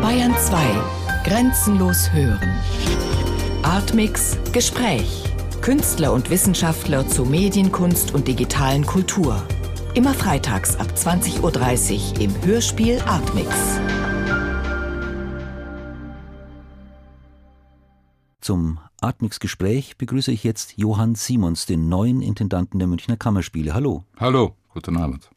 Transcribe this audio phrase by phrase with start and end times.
[0.00, 0.58] Bayern 2.
[1.24, 2.60] Grenzenlos hören.
[3.62, 5.24] Artmix Gespräch.
[5.60, 9.40] Künstler und Wissenschaftler zu Medienkunst und digitalen Kultur.
[9.94, 13.48] Immer freitags ab 20.30 Uhr im Hörspiel Artmix.
[18.40, 23.72] Zum Atmix-Gespräch begrüße ich jetzt Johann Simons, den neuen Intendanten der Münchner Kammerspiele.
[23.72, 24.02] Hallo.
[24.18, 25.30] Hallo, guten Abend.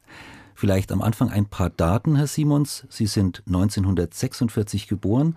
[0.55, 2.85] Vielleicht am Anfang ein paar Daten, Herr Simons.
[2.89, 5.35] Sie sind 1946 geboren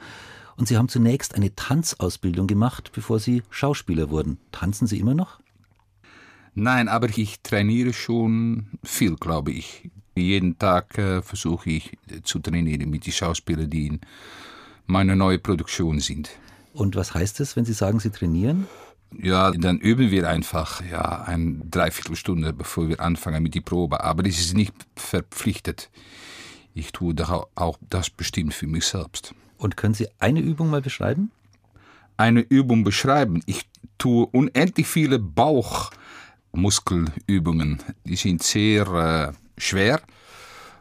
[0.56, 4.38] und Sie haben zunächst eine Tanzausbildung gemacht, bevor Sie Schauspieler wurden.
[4.52, 5.40] Tanzen Sie immer noch?
[6.54, 9.90] Nein, aber ich trainiere schon viel, glaube ich.
[10.14, 14.00] Jeden Tag äh, versuche ich äh, zu trainieren mit den Schauspielern, die in
[14.86, 16.30] meiner neuen Produktion sind.
[16.72, 18.66] Und was heißt es, wenn Sie sagen, Sie trainieren?
[19.16, 24.04] Ja, dann üben wir einfach ja eine Dreiviertelstunde, bevor wir anfangen mit die Probe.
[24.04, 25.90] Aber das ist nicht verpflichtet.
[26.74, 27.14] Ich tue
[27.54, 29.34] auch das bestimmt für mich selbst.
[29.56, 31.30] Und können Sie eine Übung mal beschreiben?
[32.16, 33.42] Eine Übung beschreiben.
[33.46, 37.78] Ich tue unendlich viele Bauchmuskelübungen.
[38.04, 40.02] Die sind sehr äh, schwer.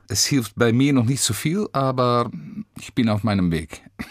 [0.08, 2.32] Es hilft bei mir noch nicht so viel, aber
[2.80, 3.82] ich bin auf meinem Weg.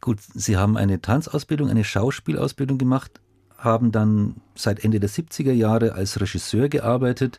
[0.00, 3.20] Gut, Sie haben eine Tanzausbildung, eine Schauspielausbildung gemacht,
[3.58, 7.38] haben dann seit Ende der 70er Jahre als Regisseur gearbeitet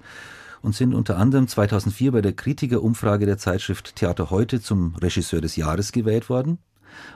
[0.61, 5.55] und sind unter anderem 2004 bei der Kritikerumfrage der Zeitschrift Theater heute zum Regisseur des
[5.55, 6.59] Jahres gewählt worden,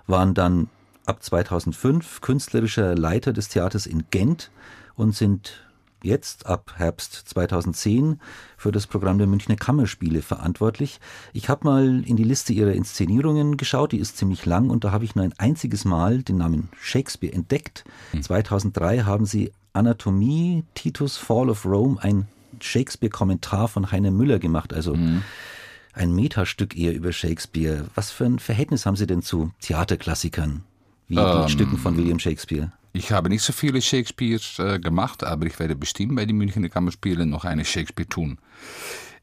[0.08, 0.68] waren dann
[1.06, 4.50] ab 2005 künstlerischer Leiter des Theaters in Gent
[4.96, 5.62] und sind
[6.06, 8.20] jetzt ab Herbst 2010
[8.58, 11.00] für das Programm der Münchner Kammerspiele verantwortlich.
[11.34, 14.92] Ich habe mal in die Liste ihrer Inszenierungen geschaut, die ist ziemlich lang und da
[14.92, 17.84] habe ich nur ein einziges Mal den Namen Shakespeare entdeckt.
[18.12, 18.24] Hm.
[18.24, 22.28] 2003 haben sie Anatomie, Titus Fall of Rome, ein
[22.62, 25.24] Shakespeare-Kommentar von Heiner Müller gemacht, also hm.
[25.94, 27.86] ein Metastück eher über Shakespeare.
[27.96, 30.64] Was für ein Verhältnis haben Sie denn zu Theaterklassikern
[31.08, 32.72] wie ähm, den Stücken von William Shakespeare?
[32.96, 36.70] Ich habe nicht so viele Shakespeares äh, gemacht, aber ich werde bestimmt bei den Münchner
[36.70, 38.38] Kammerspielen noch eine Shakespeare tun.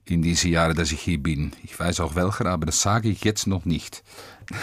[0.04, 1.52] In diese Jahre, dass ich hier bin.
[1.62, 4.02] Ich weiß auch welcher, aber das sage ich jetzt noch nicht.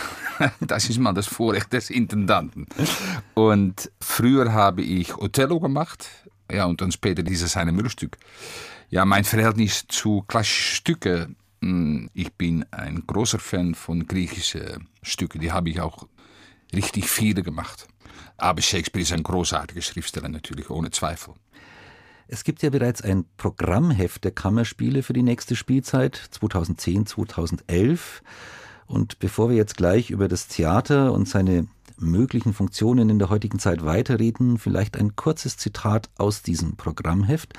[0.59, 2.68] das ist mal das Vorrecht des Intendanten.
[3.34, 6.08] Und früher habe ich Othello gemacht,
[6.52, 8.16] ja, und dann später dieses eine Müllstück.
[8.91, 15.41] Ja, mein Verhältnis zu klassischen Stücken, hm, ich bin ein großer Fan von griechischen Stücken,
[15.41, 16.06] die habe ich auch
[16.74, 17.88] richtig viele gemacht.
[18.38, 21.34] Aber Shakespeare ist ein großartiger Schriftsteller natürlich, ohne Zweifel.
[22.28, 28.22] Es gibt ja bereits ein Programmheft der Kammerspiele für die nächste Spielzeit 2010, 2011.
[28.85, 33.59] Und bevor wir jetzt gleich über das Theater und seine möglichen Funktionen in der heutigen
[33.59, 37.53] Zeit weiterreden, vielleicht ein kurzes Zitat aus diesem Programmheft.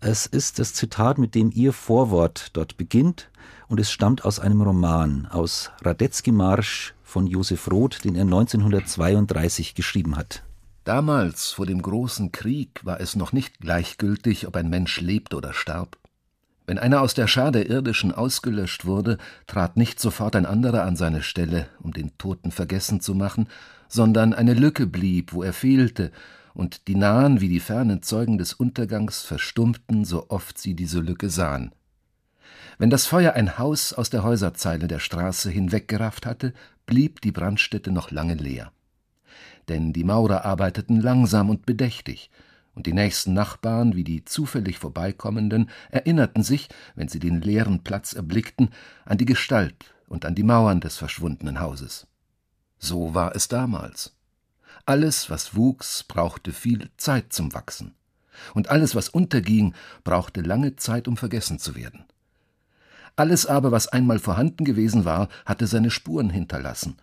[0.00, 3.30] Es ist das Zitat, mit dem Ihr Vorwort dort beginnt,
[3.68, 9.74] und es stammt aus einem Roman, aus Radetzky Marsch von Josef Roth, den er 1932
[9.74, 10.42] geschrieben hat.
[10.84, 15.54] Damals, vor dem großen Krieg, war es noch nicht gleichgültig, ob ein Mensch lebt oder
[15.54, 15.96] starb.
[16.66, 19.16] Wenn einer aus der Schar der Irdischen ausgelöscht wurde,
[19.46, 23.48] trat nicht sofort ein anderer an seine Stelle, um den Toten vergessen zu machen,
[23.88, 26.12] sondern eine Lücke blieb, wo er fehlte,
[26.52, 31.30] und die nahen wie die fernen Zeugen des Untergangs verstummten, so oft sie diese Lücke
[31.30, 31.72] sahen.
[32.78, 36.54] Wenn das Feuer ein Haus aus der Häuserzeile der Straße hinweggerafft hatte,
[36.86, 38.70] blieb die Brandstätte noch lange leer.
[39.66, 42.30] Denn die Maurer arbeiteten langsam und bedächtig,
[42.76, 48.12] und die nächsten Nachbarn wie die zufällig Vorbeikommenden erinnerten sich, wenn sie den leeren Platz
[48.12, 48.70] erblickten,
[49.04, 52.06] an die Gestalt und an die Mauern des verschwundenen Hauses.
[52.78, 54.14] So war es damals.
[54.86, 57.96] Alles, was wuchs, brauchte viel Zeit zum Wachsen,
[58.54, 59.74] und alles, was unterging,
[60.04, 62.04] brauchte lange Zeit, um vergessen zu werden.
[63.18, 66.98] Alles aber, was einmal vorhanden gewesen war, hatte seine Spuren hinterlassen,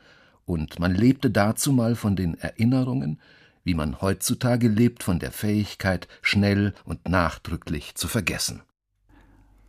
[0.45, 3.19] und man lebte dazumal von den Erinnerungen,
[3.65, 8.61] wie man heutzutage lebt von der Fähigkeit, schnell und nachdrücklich zu vergessen.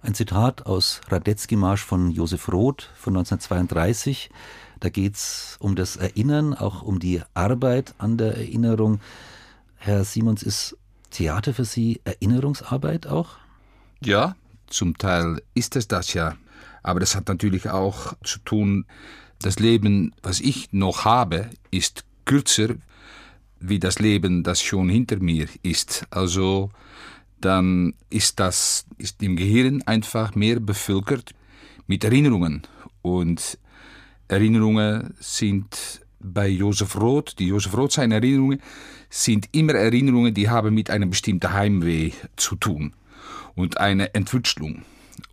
[0.03, 4.31] Ein Zitat aus Radetzky-Marsch von Josef Roth von 1932.
[4.79, 9.01] Da geht es um das Erinnern, auch um die Arbeit an der Erinnerung.
[9.75, 10.77] Herr Simons, ist
[11.11, 13.31] Theater für Sie Erinnerungsarbeit auch?
[14.01, 16.37] Ja, zum Teil ist es das ja.
[16.83, 18.87] Aber das hat natürlich auch zu tun,
[19.41, 22.75] das Leben, was ich noch habe, ist kürzer
[23.59, 26.07] wie das Leben, das schon hinter mir ist.
[26.11, 26.71] Also
[27.41, 31.33] dann ist das ist im Gehirn einfach mehr bevölkert
[31.87, 32.63] mit Erinnerungen.
[33.03, 33.59] Und
[34.29, 38.61] Erinnerungen sind bei Josef Roth, die Josef Roth seine Erinnerungen,
[39.11, 42.95] sind immer Erinnerungen, die haben mit einem bestimmten Heimweh zu tun
[43.57, 44.83] und eine Entwürzelung.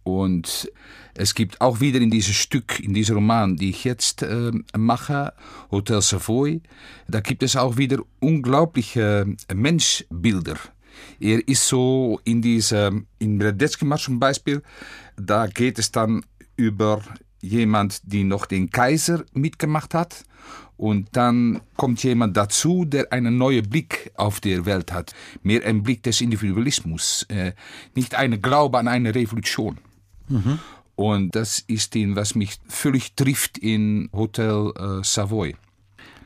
[0.04, 0.72] Und
[1.14, 5.34] es gibt auch wieder in diesem Stück, in diesem Roman, die ich jetzt äh, mache,
[5.70, 6.62] Hotel Savoy,
[7.08, 10.58] da gibt es auch wieder unglaubliche Menschbilder.
[11.20, 14.62] Er ist so in dieser, in Radetzky-Marsch zum Beispiel,
[15.16, 16.26] da geht es dann
[16.56, 17.02] über
[17.42, 20.24] jemand, die noch den Kaiser mitgemacht hat.
[20.78, 25.14] Und dann kommt jemand dazu, der einen neuen Blick auf die Welt hat.
[25.44, 27.24] Mehr ein Blick des Individualismus.
[27.30, 27.54] Äh,
[27.96, 29.78] nicht einen Glaube an eine Revolution.
[30.28, 30.60] Mhm.
[30.96, 35.56] Und das ist ihn, was mich völlig trifft in Hotel äh, Savoy.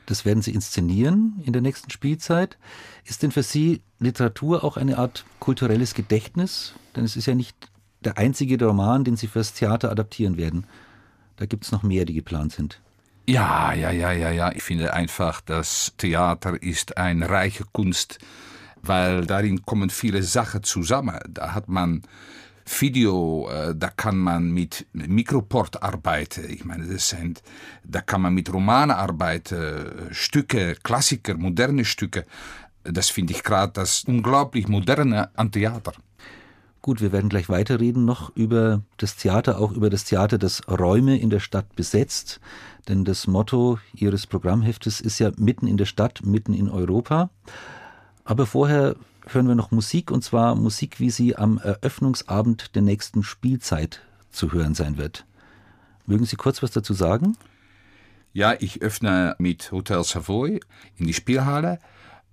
[0.06, 2.56] Das werden Sie inszenieren in der nächsten Spielzeit.
[3.04, 6.72] Ist denn für Sie Literatur auch eine Art kulturelles Gedächtnis?
[6.96, 7.56] Denn es ist ja nicht
[8.00, 10.66] der einzige Roman, den Sie fürs Theater adaptieren werden.
[11.36, 12.80] Da gibt es noch mehr, die geplant sind.
[13.28, 14.52] Ja, ja, ja, ja, ja.
[14.52, 18.18] Ich finde einfach, das Theater ist eine reiche Kunst,
[18.80, 21.18] weil darin kommen viele Sachen zusammen.
[21.28, 22.04] Da hat man
[22.64, 26.48] Video, äh, da kann man mit Mikroport arbeiten.
[26.48, 27.42] Ich meine, das sind,
[27.84, 32.24] da kann man mit Romanen arbeiten, Stücke, Klassiker, moderne Stücke.
[32.82, 35.92] Das finde ich gerade das unglaublich moderne an Theater.
[36.80, 41.18] Gut, wir werden gleich weiterreden noch über das Theater, auch über das Theater, das Räume
[41.18, 42.40] in der Stadt besetzt.
[42.88, 47.30] Denn das Motto Ihres Programmheftes ist ja mitten in der Stadt, mitten in Europa.
[48.24, 48.94] Aber vorher
[49.26, 54.52] hören wir noch Musik und zwar Musik, wie sie am Eröffnungsabend der nächsten Spielzeit zu
[54.52, 55.26] hören sein wird.
[56.06, 57.36] Mögen Sie kurz was dazu sagen?
[58.32, 60.60] Ja, ich öffne mit Hotel Savoy
[60.96, 61.78] in die Spielhalle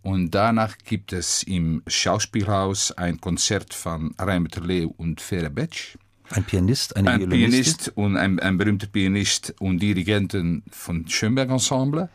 [0.05, 5.97] und danach gibt es im Schauspielhaus ein Konzert von Reimer Leo und Fere Betsch.
[6.29, 12.09] Ein Pianist, eine Ein Pianist und ein, ein berühmter Pianist und Dirigenten von Schönberg Ensemble.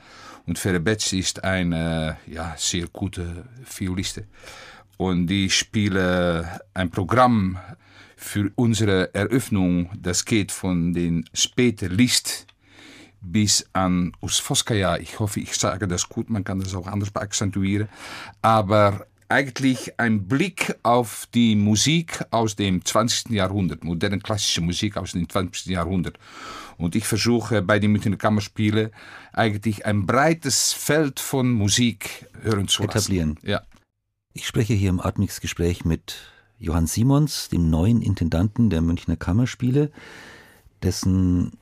[0.46, 3.44] Und Fere Betsch ist eine ja, sehr gute
[3.76, 4.26] Violiste
[4.96, 7.58] und die spielen ein Programm
[8.16, 9.90] für unsere Eröffnung.
[10.00, 12.46] Das geht von den späten List
[13.20, 14.98] bis an Usfoskaya.
[14.98, 17.88] Ich hoffe, ich sage das gut, man kann das auch anders akzentuieren.
[18.42, 23.30] Aber eigentlich ein Blick auf die Musik aus dem 20.
[23.30, 25.66] Jahrhundert, moderne klassische Musik aus dem 20.
[25.66, 26.18] Jahrhundert.
[26.76, 28.90] Und ich versuche bei den Münchner Kammerspielen
[29.32, 32.98] eigentlich ein breites Feld von Musik hören zu lassen.
[32.98, 33.38] Etablieren.
[33.42, 33.62] Ja.
[34.32, 36.16] Ich spreche hier im Atmix-Gespräch mit
[36.58, 39.90] Johann Simons, dem neuen Intendanten der Münchner Kammerspiele,
[40.82, 41.52] dessen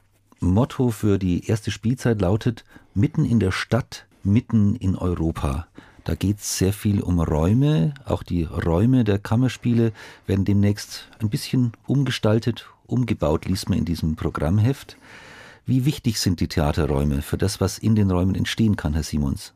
[0.40, 2.64] Motto für die erste Spielzeit lautet
[2.94, 5.66] Mitten in der Stadt, mitten in Europa.
[6.04, 7.92] Da geht es sehr viel um Räume.
[8.04, 9.92] Auch die Räume der Kammerspiele
[10.26, 14.96] werden demnächst ein bisschen umgestaltet, umgebaut, liest man in diesem Programmheft.
[15.66, 19.52] Wie wichtig sind die Theaterräume für das, was in den Räumen entstehen kann, Herr Simons?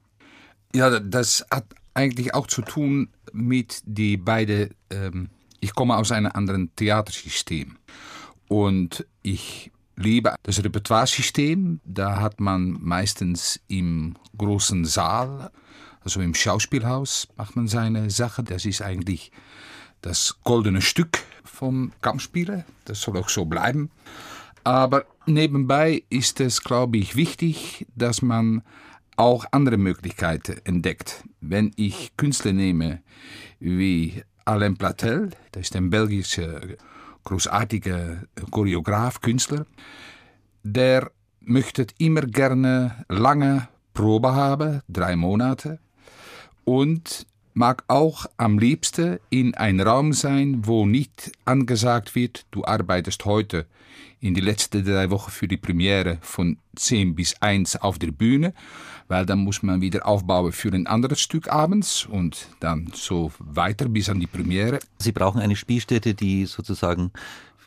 [0.74, 1.64] Ja, das hat
[1.94, 4.74] eigentlich auch zu tun mit die beiden.
[4.90, 5.30] Ähm,
[5.60, 7.78] ich komme aus einem anderen Theatersystem
[8.48, 11.80] und ich liebe das Repertoiresystem.
[11.84, 15.50] Da hat man meistens im großen Saal,
[16.00, 18.42] also im Schauspielhaus, macht man seine Sache.
[18.42, 19.32] Das ist eigentlich
[20.00, 22.64] das goldene Stück vom Kampfspieler.
[22.84, 23.90] Das soll auch so bleiben.
[24.64, 28.62] Aber nebenbei ist es, glaube ich, wichtig, dass man
[29.16, 31.24] auch andere Möglichkeiten entdeckt.
[31.40, 33.02] Wenn ich Künstler nehme
[33.60, 36.60] wie Alain Platel, das ist ein belgischer
[37.24, 39.66] großartiger Choreograf, Künstler,
[40.62, 41.10] der
[41.40, 45.78] möchte immer gerne lange Probe haben, drei Monate,
[46.64, 53.24] und mag auch am liebsten in einem Raum sein, wo nicht angesagt wird, du arbeitest
[53.24, 53.66] heute.
[54.20, 58.54] In die letzten drei Wochen für die Premiere von 10 bis 1 auf der Bühne,
[59.12, 63.86] weil dann muss man wieder aufbauen für ein anderes Stück abends und dann so weiter
[63.86, 64.78] bis an die Premiere.
[64.98, 67.12] Sie brauchen eine Spielstätte, die sozusagen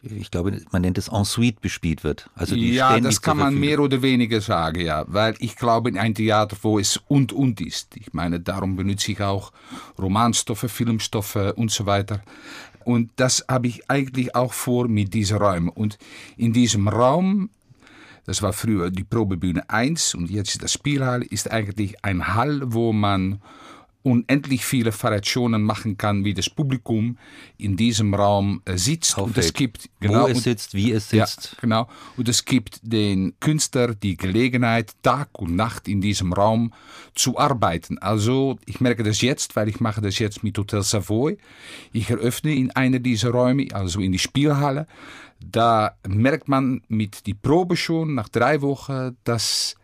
[0.01, 2.29] ich glaube, man nennt es ensuite bespielt wird.
[2.35, 5.03] Also die ja, das kann man mehr oder weniger sagen, ja.
[5.07, 7.95] Weil ich glaube in ein Theater, wo es und und ist.
[7.95, 9.51] Ich meine, darum benutze ich auch
[9.99, 12.21] Romanstoffe, Filmstoffe und so weiter.
[12.83, 15.69] Und das habe ich eigentlich auch vor mit diesen Räumen.
[15.69, 15.97] Und
[16.37, 17.49] in diesem Raum
[18.25, 22.91] das war früher die Probebühne 1 und jetzt das Spielhall, ist eigentlich ein Hall, wo
[22.91, 23.41] man
[24.05, 27.17] unendlich viele Variationen machen kann, wie das Publikum
[27.57, 29.17] in diesem Raum äh, sitzt.
[29.17, 29.35] Aufhält.
[29.35, 31.53] Und es gibt genau, wo es sitzt, wie es sitzt.
[31.53, 31.89] Ja, genau.
[32.15, 36.71] Und es gibt den Künstler die Gelegenheit, Tag und Nacht in diesem Raum
[37.15, 37.97] zu arbeiten.
[37.97, 41.39] Also ich merke das jetzt, weil ich mache das jetzt mit Hotel Savoy.
[41.91, 44.85] Ich eröffne in einer dieser Räume, also in die Spielhalle.
[45.39, 49.75] Da merkt man mit die Probe schon nach drei Wochen, dass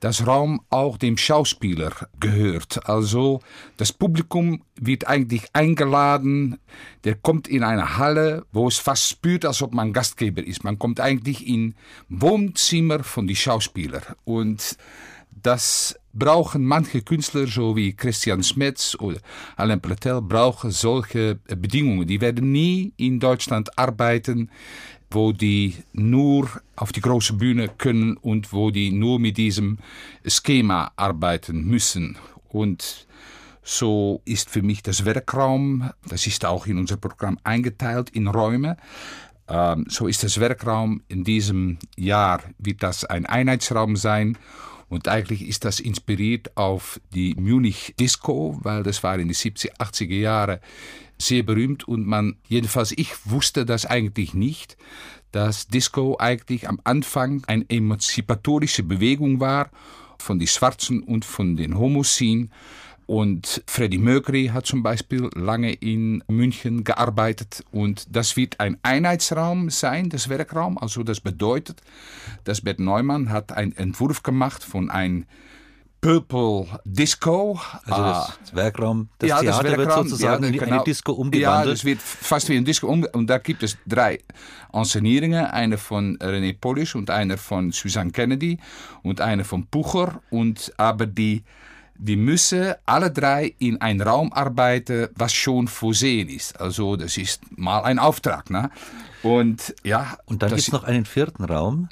[0.00, 2.88] dass Raum auch dem Schauspieler gehört.
[2.88, 3.40] Also
[3.76, 6.58] das Publikum wird eigentlich eingeladen,
[7.04, 10.64] der kommt in eine Halle, wo es fast spürt, als ob man Gastgeber ist.
[10.64, 11.74] Man kommt eigentlich in
[12.08, 14.76] Wohnzimmer von den Schauspielern und
[15.42, 19.18] das brauchen manche Künstler, so wie Christian Smets oder
[19.56, 22.06] Alain Platel, brauchen solche Bedingungen.
[22.06, 24.50] Die werden nie in Deutschland arbeiten,
[25.16, 29.78] wo die nur auf die große Bühne können und wo die nur mit diesem
[30.26, 32.18] Schema arbeiten müssen.
[32.50, 33.06] Und
[33.62, 38.76] so ist für mich das Werkraum, das ist auch in unser Programm eingeteilt in Räume.
[39.48, 44.36] Ähm, so ist das Werkraum in diesem Jahr, wird das ein Einheitsraum sein
[44.90, 49.76] und eigentlich ist das inspiriert auf die Munich Disco, weil das war in den 70er,
[49.78, 50.58] 80er Jahren
[51.18, 54.76] sehr berühmt und man, jedenfalls ich wusste das eigentlich nicht,
[55.32, 59.70] dass Disco eigentlich am Anfang eine emanzipatorische Bewegung war
[60.18, 62.50] von den Schwarzen und von den Homosin.
[63.06, 69.70] Und Freddie Mercury hat zum Beispiel lange in München gearbeitet und das wird ein Einheitsraum
[69.70, 70.76] sein, das Werkraum.
[70.76, 71.82] Also das bedeutet,
[72.42, 75.24] dass Bert Neumann hat einen Entwurf gemacht von einem
[76.06, 77.58] Purple Disco.
[77.84, 78.34] Also das ah.
[78.52, 81.66] Werkraum, das ja, Theater das Werkraum, wird sozusagen ja, genau, in eine Disco umgewandelt.
[81.66, 83.14] Ja, das wird fast wie ein Disco umgewandelt.
[83.16, 84.20] Und da gibt es drei
[84.72, 85.46] Inszenierungen.
[85.46, 88.58] Eine von René Polish und eine von Susan Kennedy
[89.02, 90.22] und eine von Pucher.
[90.30, 91.42] Und aber die
[91.98, 96.60] die müssen alle drei in einen Raum arbeiten, was schon versehen ist.
[96.60, 98.48] Also das ist mal ein Auftrag.
[98.50, 98.70] Ne?
[99.24, 100.18] Und ja.
[100.26, 101.88] Und dann gibt es noch einen vierten Raum.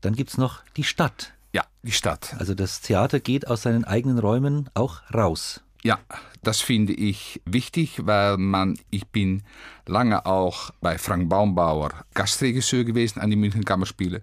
[0.00, 1.34] Dann gibt es noch die Stadt.
[1.52, 2.34] Ja, die Stadt.
[2.38, 5.62] Also das Theater geht aus seinen eigenen Räumen auch raus.
[5.82, 5.98] Ja,
[6.42, 9.42] das finde ich wichtig, weil man, ich bin
[9.86, 14.20] lange auch bei Frank Baumbauer Gastregisseur gewesen an die München Kammerspiele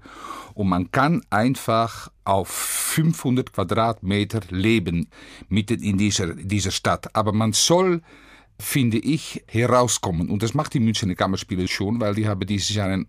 [0.53, 5.10] und man kann einfach auf 500 Quadratmeter leben
[5.50, 7.15] mitten in dieser, dieser Stadt.
[7.15, 8.01] Aber man soll
[8.60, 10.29] finde ich, herauskommen.
[10.29, 13.07] Und das macht die Münchner Kammerspiele schon, weil die haben dieses Jahr ein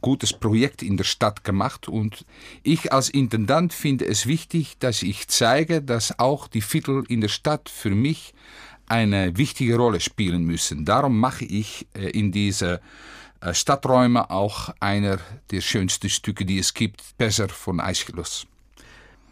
[0.00, 1.88] gutes Projekt in der Stadt gemacht.
[1.88, 2.24] Und
[2.62, 7.28] ich als Intendant finde es wichtig, dass ich zeige, dass auch die Viertel in der
[7.28, 8.34] Stadt für mich
[8.86, 10.84] eine wichtige Rolle spielen müssen.
[10.84, 12.80] Darum mache ich äh, in diese
[13.40, 15.18] äh, Stadträume auch einer
[15.50, 18.46] der schönsten Stücke, die es gibt, Besser von Aeschylus.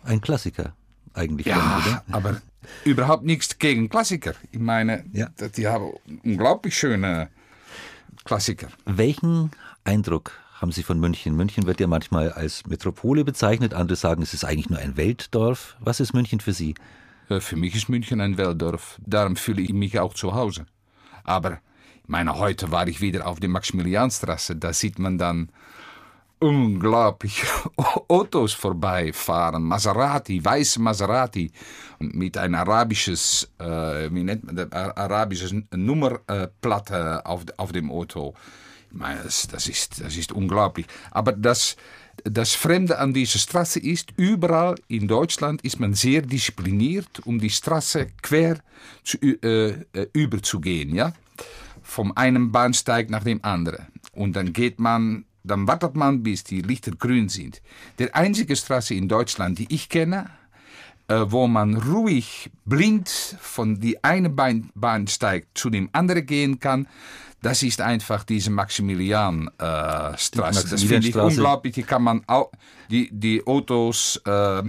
[0.05, 0.75] Ein Klassiker
[1.15, 1.47] eigentlich.
[1.47, 2.41] Ja, dann, aber
[2.85, 4.35] überhaupt nichts gegen Klassiker.
[4.53, 5.29] Ich meine, ja.
[5.57, 5.93] die haben
[6.23, 7.31] unglaublich schöne
[8.25, 8.69] Klassiker.
[8.85, 9.51] Welchen
[9.85, 11.37] Eindruck haben Sie von München?
[11.37, 15.77] München wird ja manchmal als Metropole bezeichnet, andere sagen, es ist eigentlich nur ein Weltdorf.
[15.81, 16.75] Was ist München für Sie?
[17.29, 18.99] Für mich ist München ein Weltdorf.
[19.05, 20.67] Darum fühle ich mich auch zu Hause.
[21.25, 21.59] Aber
[22.07, 24.57] meine, heute war ich wieder auf der Maximilianstraße.
[24.57, 25.51] Da sieht man dann
[26.39, 27.45] unglaublich
[28.09, 29.63] Autos vorbeifahren.
[29.63, 31.51] Maserati, weiße Maserati
[31.99, 38.35] mit ein arabisches, äh, wie nennt man das, arabisches Nummerplatte auf, auf dem Auto.
[38.93, 40.87] Das, das, ist, das ist unglaublich.
[41.11, 41.76] Aber das,
[42.25, 47.50] das Fremde an dieser Straße ist, überall in Deutschland ist man sehr diszipliniert, um die
[47.50, 48.59] Straße quer
[49.05, 50.95] zu, äh, äh überzugehen.
[50.95, 51.12] Ja?
[51.83, 53.87] Vom einen Bahnsteig nach dem anderen.
[54.12, 57.62] Und dann geht man dann wartet man, bis die Lichter grün sind.
[58.00, 60.28] Der einzige Straße in Deutschland, die ich kenne,
[61.09, 63.09] wo man ruhig blind
[63.41, 66.89] von die eine Bahnsteig zu dem anderen gehen kann,
[67.43, 69.61] das ist einfach diese Maximilianstraße.
[69.61, 71.75] Äh, Maximilian das finde ich unglaublich.
[71.75, 72.51] Die kann man auch,
[72.91, 74.63] die, die Autos, äh,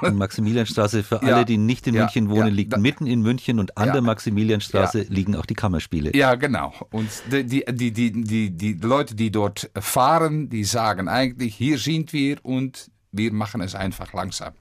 [0.00, 3.76] und Maximilianstraße, für alle, die nicht in München wohnen, ja, liegt mitten in München und
[3.76, 6.16] an der Maximilianstraße liegen auch die Kammerspiele.
[6.16, 6.72] Ja, genau.
[6.90, 12.12] Und die, die, die, die, die Leute, die dort fahren, die sagen eigentlich, hier sind
[12.12, 14.54] wir und wir machen es einfach langsam.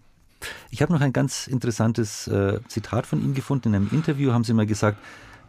[0.69, 3.69] Ich habe noch ein ganz interessantes äh, Zitat von Ihnen gefunden.
[3.69, 4.97] In einem Interview haben Sie mal gesagt,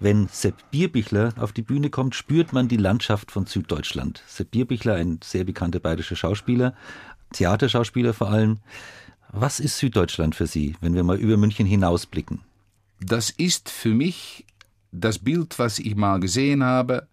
[0.00, 4.22] wenn Sepp Bierbichler auf die Bühne kommt, spürt man die Landschaft von Süddeutschland.
[4.26, 6.74] Sepp Bierbichler, ein sehr bekannter bayerischer Schauspieler,
[7.32, 8.58] Theaterschauspieler vor allem.
[9.30, 12.40] Was ist Süddeutschland für Sie, wenn wir mal über München hinausblicken?
[13.00, 14.44] Das ist für mich
[14.92, 17.06] das Bild, was ich mal gesehen habe.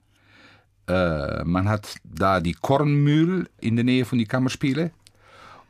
[0.88, 4.92] Äh, man hat da die Kornmühl in der Nähe von die Kammerspiele.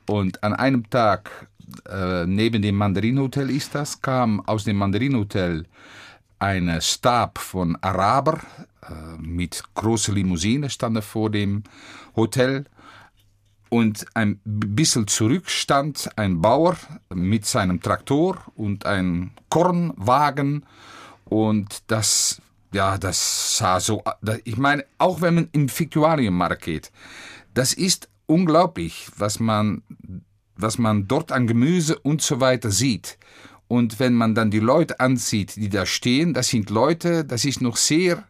[0.08, 1.50] Und an einem Tag,
[1.90, 5.66] äh, neben dem Mandarinhotel ist das, kam aus dem Mandarinhotel
[6.40, 8.40] ein Stab von Araber
[8.82, 11.64] äh, mit großer Limousine, stand vor dem
[12.16, 12.66] Hotel
[13.70, 16.76] und ein bisschen zurück stand ein Bauer
[17.14, 20.66] mit seinem Traktor und einem Kornwagen.
[21.26, 22.42] Und das,
[22.74, 24.04] ja, das sah so,
[24.44, 26.92] ich meine, auch wenn man im Fiktuarienmarkt geht,
[27.54, 29.84] das ist unglaublich, was man
[30.62, 33.18] was man dort an Gemüse und so weiter sieht.
[33.68, 37.62] Und wenn man dann die Leute ansieht, die da stehen, das sind Leute, das ist
[37.62, 38.24] noch sehr,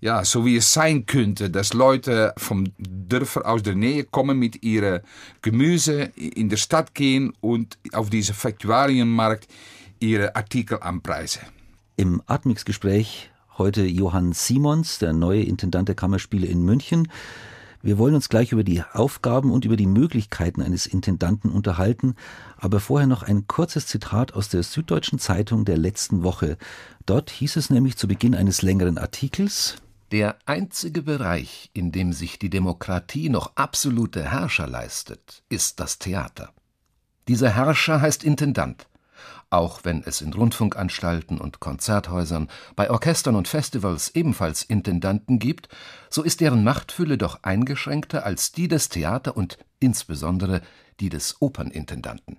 [0.00, 4.62] ja, so wie es sein könnte, dass Leute vom Dörfer aus der Nähe kommen mit
[4.62, 5.00] ihrem
[5.42, 9.48] Gemüse in der Stadt gehen und auf diese Faktuarienmarkt
[10.00, 11.42] ihre Artikel anpreisen.
[11.96, 17.08] Im Atmix-Gespräch heute Johann Simons, der neue Intendant der Kammerspiele in München.
[17.80, 22.16] Wir wollen uns gleich über die Aufgaben und über die Möglichkeiten eines Intendanten unterhalten,
[22.56, 26.58] aber vorher noch ein kurzes Zitat aus der Süddeutschen Zeitung der letzten Woche.
[27.06, 29.76] Dort hieß es nämlich zu Beginn eines längeren Artikels
[30.10, 36.52] Der einzige Bereich, in dem sich die Demokratie noch absolute Herrscher leistet, ist das Theater.
[37.28, 38.87] Dieser Herrscher heißt Intendant
[39.50, 45.68] auch wenn es in Rundfunkanstalten und Konzerthäusern, bei Orchestern und Festivals ebenfalls Intendanten gibt,
[46.10, 50.60] so ist deren Machtfülle doch eingeschränkter als die des Theater und insbesondere
[51.00, 52.38] die des Opernintendanten.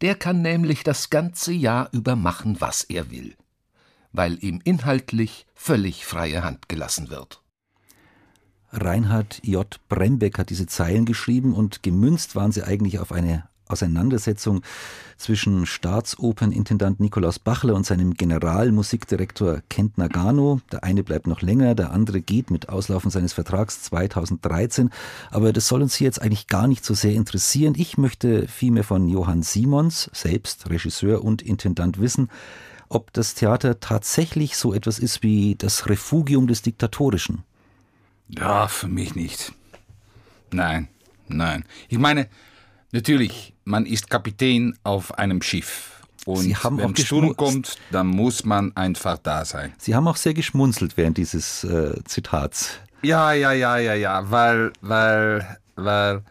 [0.00, 3.34] Der kann nämlich das ganze Jahr über machen, was er will,
[4.12, 7.42] weil ihm inhaltlich völlig freie Hand gelassen wird.
[8.72, 9.78] Reinhard J.
[9.88, 14.62] Brembeck hat diese Zeilen geschrieben und gemünzt waren sie eigentlich auf eine Auseinandersetzung
[15.16, 20.60] zwischen Staatsopernintendant Nikolaus Bachler und seinem Generalmusikdirektor Kent Nagano.
[20.70, 24.90] Der eine bleibt noch länger, der andere geht mit Auslaufen seines Vertrags 2013.
[25.30, 27.74] Aber das soll uns hier jetzt eigentlich gar nicht so sehr interessieren.
[27.76, 32.28] Ich möchte vielmehr von Johann Simons, selbst Regisseur und Intendant, wissen,
[32.88, 37.42] ob das Theater tatsächlich so etwas ist wie das Refugium des Diktatorischen.
[38.28, 39.52] Ja, für mich nicht.
[40.52, 40.88] Nein,
[41.28, 41.64] nein.
[41.88, 42.28] Ich meine,
[42.92, 45.96] Natürlich, man ist Kapitän auf einem Schiff.
[46.24, 49.72] Und wenn Sturm kommt, dann muss man einfach da sein.
[49.78, 52.80] Sie haben auch sehr geschmunzelt während dieses äh, Zitats.
[53.02, 56.22] Ja, ja, ja, ja, ja, weil, weil, weil,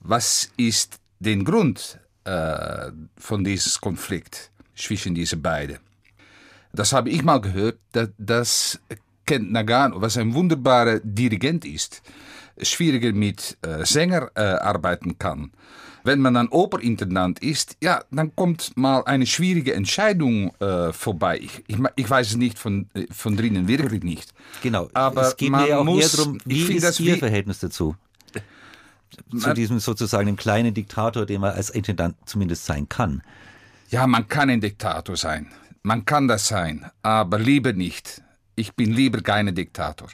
[0.00, 5.78] was ist der Grund äh, von diesem Konflikt zwischen diesen beiden?
[6.72, 8.80] Das habe ich mal gehört, dass, dass
[9.24, 12.02] Kent Nagano, was ein wunderbarer Dirigent ist,
[12.62, 15.52] schwieriger mit äh, Sänger äh, arbeiten kann.
[16.02, 21.38] Wenn man dann Operintendant ist, ja, dann kommt mal eine schwierige Entscheidung äh, vorbei.
[21.42, 24.32] Ich, ich, ich, weiß es nicht von, äh, von drinnen, wirklich nicht.
[24.62, 27.96] Genau, aber es geht mir ja auch muss, darum, wie ist Ihr Verhältnis dazu?
[29.36, 33.22] Zu diesem sozusagen dem kleinen Diktator, den man als Intendant zumindest sein kann.
[33.90, 35.48] Ja, man kann ein Diktator sein.
[35.82, 38.22] Man kann das sein, aber lieber nicht.
[38.54, 40.08] Ich bin lieber kein Diktator.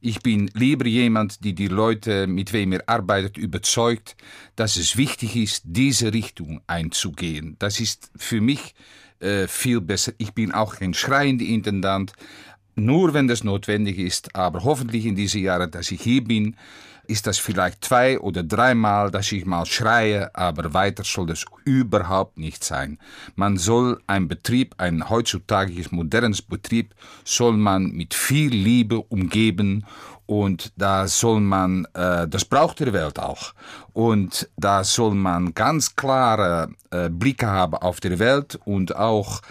[0.00, 4.16] Ich bin lieber jemand, die die Leute, mit wem er arbeitet, überzeugt,
[4.56, 7.56] dass es wichtig ist, diese Richtung einzugehen.
[7.58, 8.74] Das ist für mich
[9.20, 10.12] äh, viel besser.
[10.18, 12.12] Ich bin auch kein schreiender Intendant,
[12.74, 16.56] nur wenn das notwendig ist, aber hoffentlich in diesen Jahren, dass ich hier bin,
[17.06, 22.38] ist das vielleicht zwei oder dreimal, dass ich mal schreie, aber weiter soll das überhaupt
[22.38, 22.98] nicht sein.
[23.34, 29.84] Man soll ein Betrieb, ein heutzutage modernes Betrieb, soll man mit viel Liebe umgeben
[30.26, 33.52] und da soll man, äh, das braucht die Welt auch.
[33.92, 39.42] Und da soll man ganz klare äh, Blicke haben auf die Welt und auch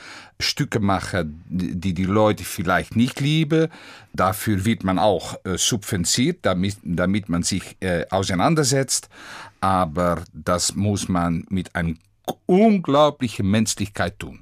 [0.41, 3.67] Stücke machen, die die Leute vielleicht nicht lieben.
[4.13, 9.09] Dafür wird man auch äh, subventioniert, damit, damit man sich äh, auseinandersetzt.
[9.59, 11.95] Aber das muss man mit einer
[12.45, 14.39] unglaublichen Menschlichkeit tun.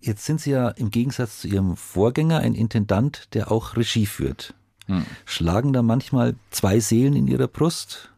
[0.00, 4.54] Jetzt sind Sie ja im Gegensatz zu Ihrem Vorgänger ein Intendant, der auch Regie führt.
[4.86, 5.06] Hm.
[5.24, 8.10] Schlagen da manchmal zwei Seelen in Ihrer Brust?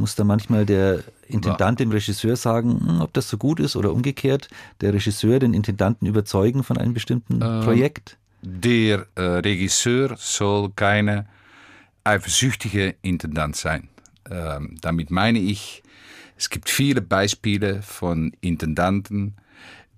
[0.00, 3.92] Muss da manchmal der Intendant dem Regisseur sagen, hm, ob das so gut ist oder
[3.92, 4.48] umgekehrt,
[4.80, 8.16] der Regisseur den Intendanten überzeugen von einem bestimmten ähm, Projekt?
[8.42, 11.26] Der äh, Regisseur soll keine
[12.02, 13.88] eifersüchtige Intendant sein.
[14.30, 15.82] Ähm, damit meine ich,
[16.38, 19.34] es gibt viele Beispiele von Intendanten,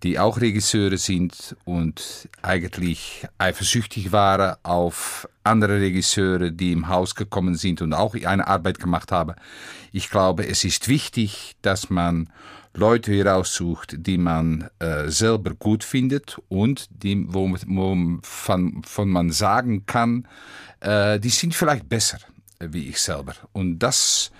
[0.02, 7.54] die auch Regisseure sind und eigentlich eifersüchtig waren auf andere Regisseure, die im Haus gekommen
[7.54, 9.34] sind und auch eine Arbeit gemacht haben.
[9.92, 12.30] Ich glaube, es ist wichtig, dass man
[12.74, 19.30] Leute heraussucht, die man äh, selber gut findet und die, wo, wo von, von man
[19.30, 20.26] sagen kann,
[20.80, 22.18] äh, die sind vielleicht besser
[22.70, 23.34] wie ich selber.
[23.52, 24.30] Und das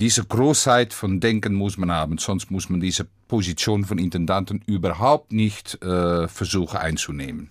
[0.00, 5.32] diese Großheit von Denken muss man haben, sonst muss man diese Position von Intendanten überhaupt
[5.32, 7.50] nicht äh, versuchen einzunehmen.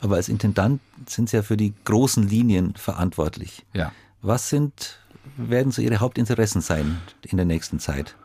[0.00, 3.64] Aber als Intendant sind Sie ja für die großen Linien verantwortlich.
[3.72, 3.92] Ja.
[4.20, 4.98] Was sind,
[5.36, 8.16] werden so Ihre Hauptinteressen sein in der nächsten Zeit?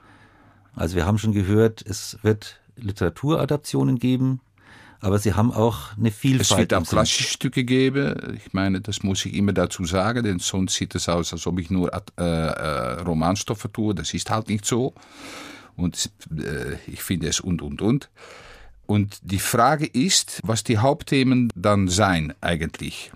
[0.75, 4.39] Also wir haben schon gehört, es wird Literaturadaptionen geben,
[5.01, 6.51] aber Sie haben auch eine Vielfalt.
[6.51, 8.35] Es wird auch klassische Stücke geben.
[8.35, 11.59] Ich meine, das muss ich immer dazu sagen, denn sonst sieht es aus, als ob
[11.59, 13.95] ich nur äh, äh, Romanstoffe tue.
[13.95, 14.93] Das ist halt nicht so.
[15.77, 18.09] Und äh, ich finde es und, und, und.
[18.85, 23.11] Und die Frage ist, was die Hauptthemen dann sein eigentlich.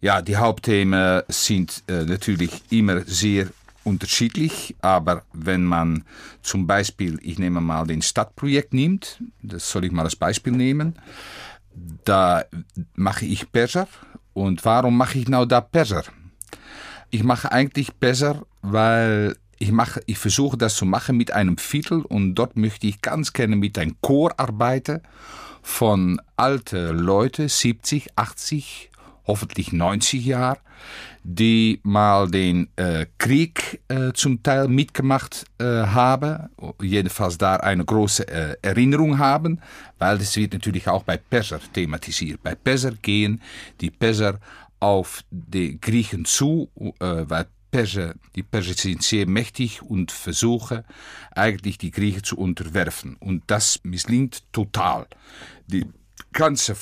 [0.00, 3.48] Ja, die Hauptthemen sind äh, natürlich immer sehr
[3.84, 6.04] unterschiedlich, aber wenn man
[6.42, 10.98] zum Beispiel, ich nehme mal den Stadtprojekt nimmt, das soll ich mal als Beispiel nehmen,
[12.04, 12.44] da
[12.94, 13.88] mache ich Perser.
[14.32, 16.04] Und warum mache ich nou da Perser?
[17.10, 22.02] Ich mache eigentlich Perser, weil ich, mache, ich versuche das zu machen mit einem Viertel
[22.02, 25.00] und dort möchte ich ganz gerne mit einem Chor arbeiten
[25.62, 28.90] von alten Leuten, 70, 80,
[29.26, 30.58] hoffentlich 90 Jahre,
[31.22, 36.50] die mal den äh, Krieg äh, zum Teil mitgemacht äh, haben,
[36.82, 39.60] jedenfalls da eine große äh, Erinnerung haben,
[39.98, 42.42] weil das wird natürlich auch bei Perser thematisiert.
[42.42, 43.40] Bei Perser gehen
[43.80, 44.38] die Perser
[44.80, 50.84] auf die Griechen zu, äh, weil Perser, die Perser sind sehr mächtig und versuchen
[51.34, 53.16] eigentlich die Griechen zu unterwerfen.
[53.18, 55.06] Und das misslingt total.
[55.66, 55.84] Die
[56.32, 56.76] ganze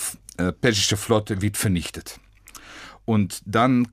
[0.61, 2.19] persische Flotte wird vernichtet.
[3.05, 3.89] Und dann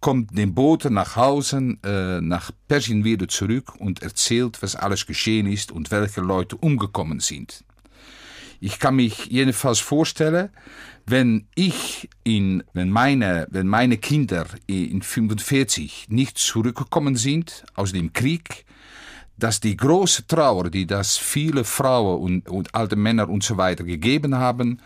[0.00, 5.46] kommt der Bote nach Hause, äh, nach Persien wieder zurück und erzählt, was alles geschehen
[5.46, 7.64] ist und welche Leute umgekommen sind.
[8.60, 10.50] Ich kann mich jedenfalls vorstellen,
[11.04, 18.12] wenn ich in, wenn meine, wenn meine Kinder in 45 nicht zurückgekommen sind aus dem
[18.12, 18.64] Krieg,
[19.36, 23.82] dass die große Trauer, die das viele Frauen und, und alte Männer und so weiter
[23.82, 24.80] gegeben haben,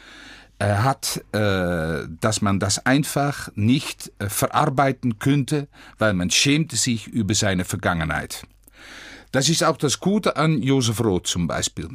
[0.64, 7.34] hat, äh, dass man das einfach nicht äh, verarbeiten könnte, weil man schämte sich über
[7.34, 8.46] seine Vergangenheit.
[9.32, 11.90] Das ist auch das Gute an Josef Roth zum Beispiel.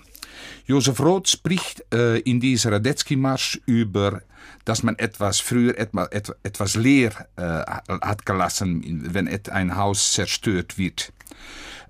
[0.65, 4.21] Josef Roth spricht äh, in dieser Radetzky-Marsch über,
[4.65, 6.10] dass man etwas früher etwas,
[6.43, 7.63] etwas leer äh,
[8.06, 11.13] hat gelassen, wenn ein Haus zerstört wird.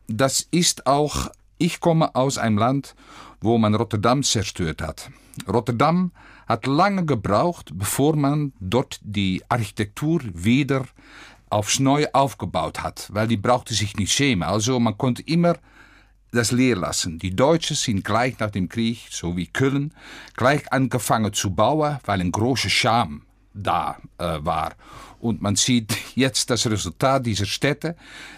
[0.07, 2.95] Das ist auch, ich komme aus einem Land,
[3.41, 5.09] wo man Rotterdam zerstört hat.
[5.47, 6.11] Rotterdam
[6.51, 10.85] hat lange gebraucht, bevor man dort die Architektur wieder
[11.49, 14.47] aufs Neue aufgebaut hat, weil die brauchte sich nicht schämen.
[14.47, 15.57] Also man konnte immer
[16.31, 17.19] das leer lassen.
[17.19, 19.93] Die Deutschen sind gleich nach dem Krieg, so wie Köln,
[20.35, 24.73] gleich angefangen zu bauen, weil ein großer Scham da äh, war.
[25.21, 27.95] Und man sieht jetzt das Resultat dieser Städte.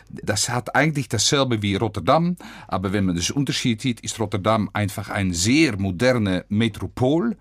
[0.09, 2.35] Das hat eigentlich dasselbe wie Rotterdam,
[2.67, 7.37] aber wenn man das Unterschied sieht, ist Rotterdam einfach ein sehr moderne Metropol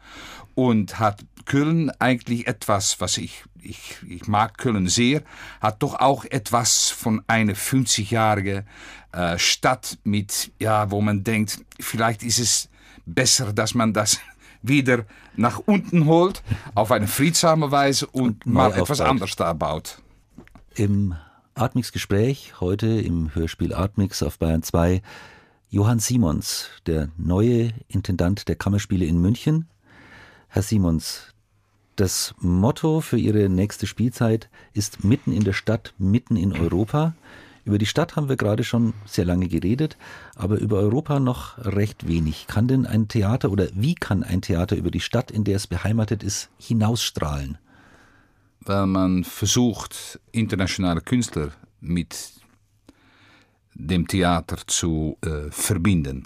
[0.55, 5.23] und hat Köln eigentlich etwas, was ich, ich, ich mag Köln sehr,
[5.61, 8.65] hat doch auch etwas von einer 50-jährigen
[9.13, 12.69] äh, Stadt mit, ja, wo man denkt, vielleicht ist es
[13.05, 14.21] besser, dass man das
[14.63, 15.05] wieder
[15.37, 16.43] nach unten holt,
[16.75, 19.99] auf eine friedsame Weise und, und mal etwas anders da baut.
[20.75, 21.15] Im
[21.55, 25.03] Atmix-Gespräch heute im Hörspiel Atmix auf Bayern 2
[25.69, 29.69] Johann Simons, der neue Intendant der Kammerspiele in München.
[30.49, 31.33] Herr Simons,
[31.97, 37.15] das Motto für Ihre nächste Spielzeit ist mitten in der Stadt, mitten in Europa.
[37.65, 39.97] Über die Stadt haben wir gerade schon sehr lange geredet,
[40.35, 42.47] aber über Europa noch recht wenig.
[42.49, 45.69] Kann denn ein Theater oder wie kann ein Theater über die Stadt, in der es
[45.69, 47.59] beheimatet ist, hinausstrahlen?
[48.61, 52.33] Weil man versucht, internationale Künstler mit
[53.75, 56.25] dem Theater zu äh, verbinden.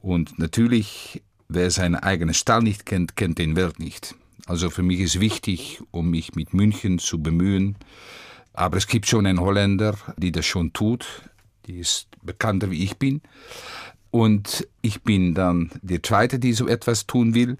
[0.00, 4.14] Und natürlich, wer seinen eigenen Stall nicht kennt, kennt den Welt nicht.
[4.46, 7.76] Also für mich ist wichtig, um mich mit München zu bemühen,
[8.58, 11.06] aber es gibt schon einen Holländer, die das schon tut.
[11.66, 13.22] Die ist bekannter wie ich bin.
[14.10, 17.56] Und ich bin dann der Zweite, die so etwas tun will.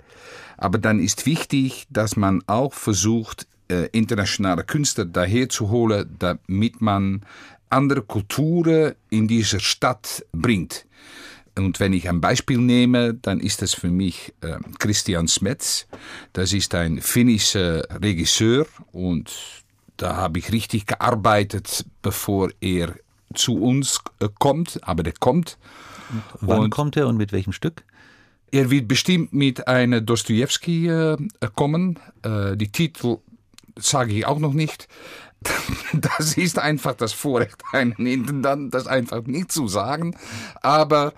[0.56, 6.80] Aber dann ist wichtig, dass man auch versucht, äh, internationale Künstler daher zu holen, damit
[6.80, 7.22] man
[7.70, 10.84] andere Kulturen in diese Stadt bringt.
[11.54, 15.86] Und wenn ich ein Beispiel nehme, dann ist das für mich äh, Christian Smets.
[16.32, 19.32] Das ist ein finnischer Regisseur und
[19.98, 22.94] da habe ich richtig gearbeitet, bevor er
[23.34, 25.58] zu uns äh, kommt, aber der kommt.
[26.40, 27.84] Wann und kommt er und mit welchem Stück?
[28.50, 31.18] Er wird bestimmt mit einem Dostoevsky äh,
[31.54, 31.98] kommen.
[32.22, 33.18] Äh, die Titel
[33.76, 34.88] sage ich auch noch nicht.
[35.94, 40.14] Das ist einfach das Vorrecht, einen Intendant das einfach nicht zu sagen.
[40.60, 41.14] Aber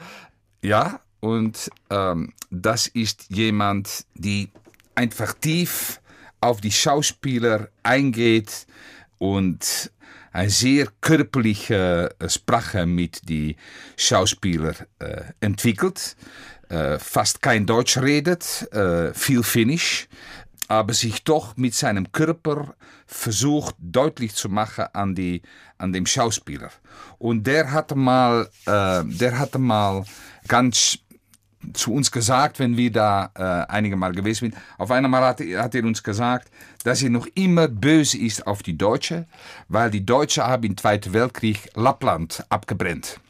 [0.63, 4.51] ja, und ähm, das ist jemand, die
[4.95, 6.00] einfach tief
[6.41, 8.67] auf die Schauspieler eingeht
[9.19, 9.91] und
[10.33, 13.57] eine sehr körperliche Sprache mit die
[13.97, 16.17] Schauspieler äh, entwickelt.
[16.71, 20.09] äh, fast kein Deutsch redet, äh, viel Finnisch,
[20.69, 22.75] aber sich doch mit seinem Körper
[23.07, 25.43] versucht deutlich zu machen an, die,
[25.79, 26.71] an dem Schauspieler.
[27.19, 30.05] Und der hatte mal, äh, der hatte mal
[30.47, 30.99] ganz
[31.73, 34.55] zu uns gesagt, wenn wir da äh, einige Mal gewesen sind.
[34.79, 36.51] Auf einmal hat, hat er uns gesagt,
[36.85, 39.27] dass er noch immer böse ist auf die Deutschen,
[39.69, 43.21] weil die Deutschen haben im Zweiten Weltkrieg Lappland abgebrannt.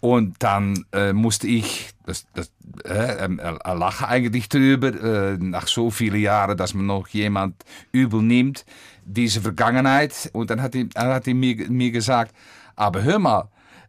[0.00, 2.52] Und dann äh, musste ich, das, das,
[2.84, 8.20] äh, äh, lache eigentlich drüber, äh, nach so vielen Jahren, dass man noch jemand übel
[8.20, 8.66] nimmt,
[9.06, 10.28] diese Vergangenheit.
[10.34, 12.34] Und dann hat er, hat er mir, mir gesagt,
[12.76, 13.48] aber hör mal,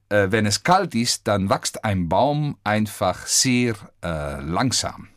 [0.09, 5.09] äh, wenn es kalt ist, dann wächst ein Baum einfach sehr äh, langsam.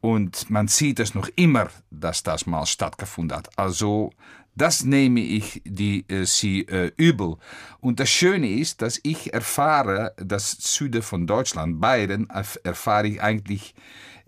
[0.00, 3.48] Und man sieht es noch immer, dass das mal stattgefunden hat.
[3.58, 4.12] Also
[4.54, 7.36] das nehme ich die, äh, sie äh, übel.
[7.80, 12.28] Und das Schöne ist, dass ich erfahre, das Süden von Deutschland, Bayern,
[12.62, 13.74] erfahre ich eigentlich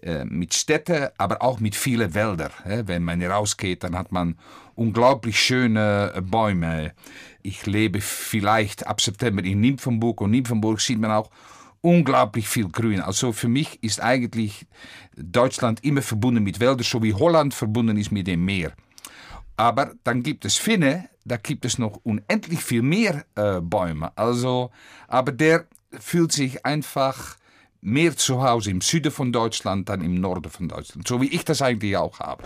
[0.07, 2.53] äh, mit Städten, aber auch mit vielen Wäldern.
[2.65, 4.37] Wenn man rausgeht, dann hat man
[4.77, 6.93] unglaublich schöne äh, Bäume.
[7.43, 11.31] Ich lebe vielleicht ab September in Nymphenburg und Nymphenburg sieht man auch
[11.81, 13.01] unglaublich viel Grün.
[13.01, 14.67] Also für mich ist eigentlich
[15.17, 18.73] Deutschland immer verbunden mit Wäldern, so wie Holland verbunden ist mit dem Meer.
[19.57, 24.17] Aber dann gibt es Finne, da gibt es noch unendlich viel mehr äh, Bäume.
[24.17, 24.71] Also,
[25.09, 25.67] aber der
[25.99, 27.37] fühlt sich einfach
[27.81, 31.07] mehr zu Hause im Süden von Deutschland dann im Norden von Deutschland.
[31.07, 32.45] So wie ich das eigentlich auch habe.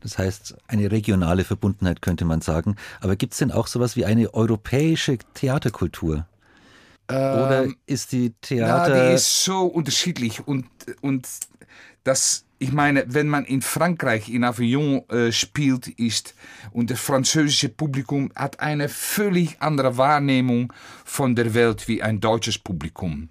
[0.00, 2.76] Das heißt, eine regionale Verbundenheit könnte man sagen.
[3.00, 6.26] Aber gibt es denn auch sowas wie eine europäische Theaterkultur?
[7.08, 8.96] Oder ähm, ist die Theater.
[8.96, 10.66] Ja, die ist so unterschiedlich und,
[11.02, 11.28] und
[12.02, 16.34] das, ich meine, wenn man in Frankreich in Avignon äh, spielt ist
[16.72, 20.72] und das französische Publikum hat eine völlig andere Wahrnehmung
[21.04, 23.28] von der Welt wie ein deutsches Publikum.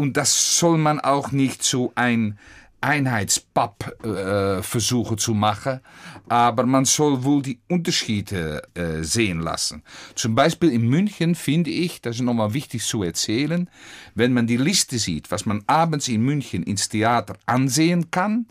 [0.00, 2.38] Und das soll man auch nicht so ein
[2.80, 5.80] Einheitspap äh, versuchen zu machen,
[6.26, 9.82] aber man soll wohl die Unterschiede äh, sehen lassen.
[10.14, 13.68] Zum Beispiel in München finde ich, das ist nochmal wichtig zu erzählen,
[14.14, 18.46] wenn man die Liste sieht, was man abends in München ins Theater ansehen kann,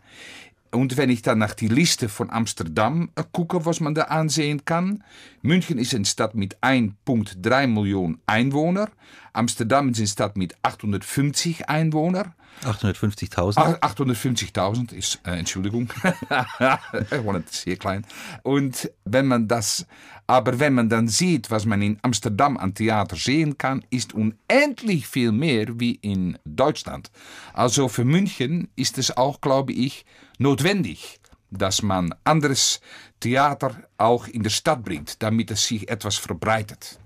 [0.71, 5.03] und wenn ich dann nach die Liste von Amsterdam gucke, was man da ansehen kann.
[5.41, 8.89] München ist eine Stadt mit 1,3 Millionen Einwohnern.
[9.33, 12.33] Amsterdam ist eine Stadt mit 850 Einwohnern.
[12.63, 13.79] 850.000?
[13.79, 15.91] 850.000 ist, äh, Entschuldigung,
[17.49, 18.05] sehr klein.
[18.43, 19.85] Und wenn man das,
[20.27, 25.07] aber wenn man dann sieht, was man in Amsterdam an Theater sehen kann, ist unendlich
[25.07, 27.11] viel mehr wie in Deutschland.
[27.53, 30.05] Also für München ist es auch, glaube ich,
[30.39, 31.19] notwendig,
[31.51, 32.81] dass man anderes
[33.19, 36.99] Theater auch in der Stadt bringt, damit es sich etwas verbreitet.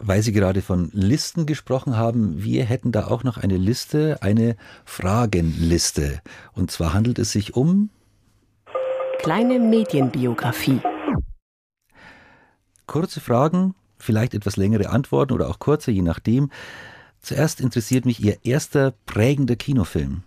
[0.00, 4.56] Weil Sie gerade von Listen gesprochen haben, wir hätten da auch noch eine Liste, eine
[4.84, 6.22] Fragenliste.
[6.52, 7.90] Und zwar handelt es sich um
[9.18, 10.80] kleine Medienbiografie.
[12.86, 16.50] Kurze Fragen, vielleicht etwas längere Antworten oder auch kurze, je nachdem.
[17.20, 20.22] Zuerst interessiert mich Ihr erster prägender Kinofilm.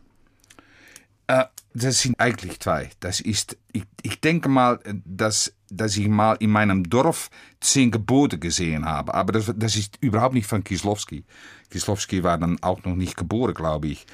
[1.73, 2.89] Das sind eigentlich zwei.
[2.99, 7.29] Das ist, ich, ich denke mal, dass, dass ich mal in meinem Dorf
[7.61, 9.13] zehn Gebote gesehen habe.
[9.13, 11.23] Aber das, das ist überhaupt nicht von Kislowski.
[11.69, 14.05] Kislowski war dann auch noch nicht geboren, glaube ich.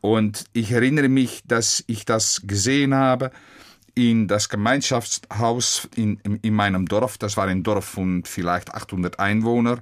[0.00, 3.30] Und ich erinnere mich, dass ich das gesehen habe
[3.94, 7.18] in das Gemeinschaftshaus in, in meinem Dorf.
[7.18, 9.80] Das war ein Dorf von vielleicht 800 Einwohnern.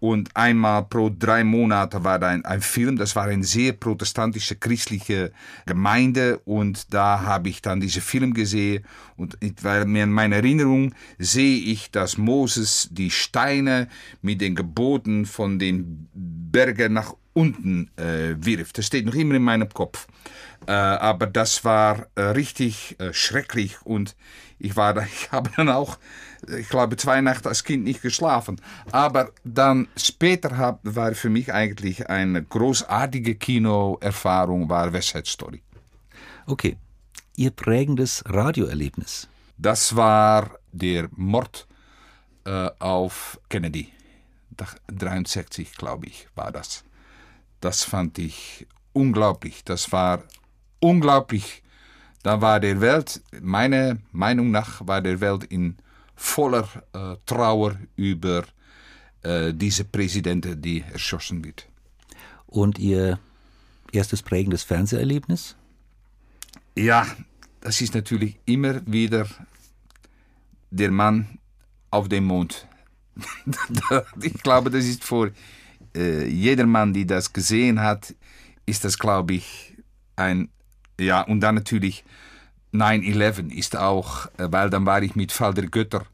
[0.00, 2.96] Und einmal pro drei Monate war da ein, ein, Film.
[2.96, 5.32] Das war eine sehr protestantische, christliche
[5.66, 6.38] Gemeinde.
[6.44, 8.84] Und da habe ich dann diesen Film gesehen.
[9.16, 13.88] Und in meiner Erinnerung sehe ich, dass Moses die Steine
[14.22, 18.78] mit den Geboten von den Bergen nach unten äh, wirft.
[18.78, 20.06] Das steht noch immer in meinem Kopf.
[20.66, 23.76] Äh, aber das war äh, richtig äh, schrecklich.
[23.84, 24.16] Und
[24.58, 25.98] ich war da, ich habe dann auch
[26.46, 28.60] ich glaube, zwei Nächte als Kind nicht geschlafen.
[28.92, 35.62] Aber dann später hab, war für mich eigentlich eine großartige Kinoerfahrung war West Side Story.
[36.46, 36.76] Okay.
[37.36, 39.28] Ihr prägendes Radioerlebnis?
[39.58, 41.66] Das war der Mord
[42.44, 43.92] äh, auf Kennedy.
[44.88, 46.82] 63, glaube ich, war das.
[47.60, 49.64] Das fand ich unglaublich.
[49.64, 50.22] Das war
[50.80, 51.62] unglaublich.
[52.22, 55.76] Da war der Welt, meiner Meinung nach, war der Welt in
[56.14, 58.44] voller äh, Trauer über
[59.22, 61.66] äh, diese Präsidenten, die erschossen wird.
[62.46, 63.18] Und Ihr
[63.92, 65.56] erstes prägendes Fernseherlebnis?
[66.76, 67.06] Ja,
[67.60, 69.26] das ist natürlich immer wieder
[70.70, 71.38] der Mann
[71.90, 72.66] auf dem Mond.
[74.22, 75.32] ich glaube, das ist für
[75.96, 78.14] äh, jeder Mann, die das gesehen hat,
[78.66, 79.76] ist das, glaube ich,
[80.16, 80.48] ein,
[81.00, 82.04] ja, und dann natürlich
[82.72, 86.04] 9-11 ist auch, äh, weil dann war ich mit Fall der Götter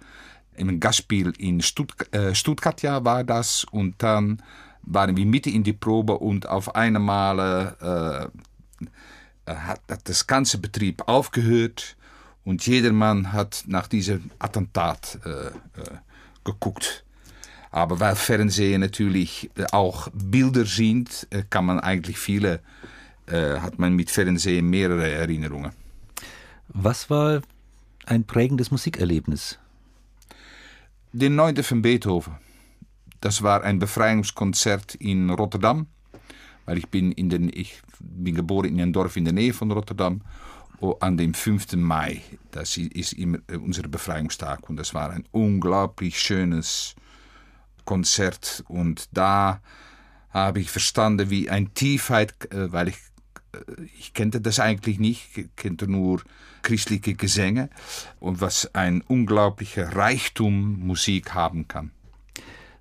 [0.56, 4.42] im Gastspiel in Stutt äh, Stuttgart, ja, war das, und dann
[4.82, 8.30] waren wir mitten in die Probe und auf einmal
[9.46, 11.96] äh, hat, das ganze Betrieb aufgehört
[12.44, 15.50] und jedermann hat nach diesem Attentat äh,
[16.44, 17.03] geguckt.
[17.74, 22.60] Aber weil Fernsehen natürlich auch Bilder sind, äh, kann man eigentlich viele,
[23.26, 25.72] äh, hat man mit Fernsehen mehrere Erinnerungen.
[26.68, 27.42] Was war
[28.06, 29.58] ein prägendes Musikerlebnis?
[31.12, 31.64] Den 9.
[31.64, 32.34] von Beethoven.
[33.20, 35.88] Das war ein Befreiungskonzert in Rotterdam.
[36.66, 39.72] Weil ich bin, in den, ich bin geboren in einem Dorf in der Nähe von
[39.72, 40.20] Rotterdam.
[40.78, 41.72] Oh, an dem 5.
[41.72, 42.22] Mai.
[42.52, 44.70] Das ist immer äh, unser Befreiungstag.
[44.70, 46.94] Und das war ein unglaublich schönes
[47.85, 48.64] Konzert.
[48.68, 49.61] Und da
[50.31, 52.97] habe ich verstanden, wie ein Tiefheit, äh, weil ich,
[53.53, 56.23] äh, ich kannte das eigentlich nicht, ich kannte nur
[56.62, 57.68] christliche Gesänge
[58.20, 61.90] und was ein unglaublicher Reichtum Musik haben kann.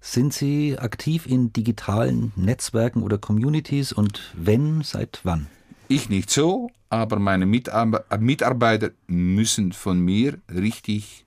[0.01, 5.47] Sind Sie aktiv in digitalen Netzwerken oder Communities und wenn, seit wann?
[5.87, 11.25] Ich nicht so, aber meine Mitarbeiter müssen von mir richtig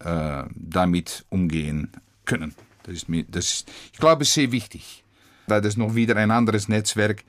[0.00, 1.92] äh, damit umgehen
[2.24, 2.54] können.
[2.84, 5.04] Das ist mir, das ich glaube, sehr wichtig.
[5.46, 7.24] Das ist noch wieder ein anderes Netzwerk.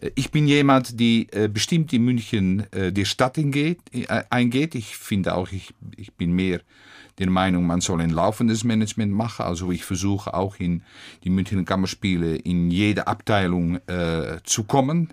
[0.00, 4.74] Äh, ich bin jemand, die äh, bestimmt in München äh, die Stadt eingeht, äh, eingeht.
[4.74, 6.60] Ich finde auch, ich, ich bin mehr
[7.18, 9.44] der Meinung, man soll ein laufendes Management machen.
[9.44, 10.82] Also ich versuche auch in
[11.24, 15.12] die Münchner Kammerspiele in jede Abteilung äh, zu kommen.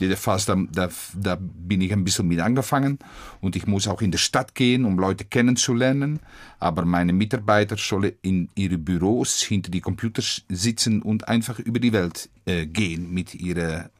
[0.00, 2.98] Jedenfalls, da, da, da bin ich ein bisschen mit angefangen
[3.40, 6.20] und ich muss auch in die Stadt gehen, um Leute kennenzulernen.
[6.58, 11.92] Aber meine Mitarbeiter sollen in ihre Büros hinter die Computers sitzen und einfach über die
[11.92, 13.90] Welt äh, gehen mit ihren